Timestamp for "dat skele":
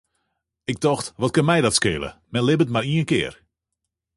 1.61-2.09